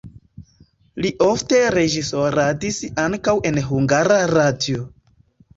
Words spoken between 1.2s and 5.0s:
ofte reĝisoradis ankaŭ en Hungara Radio.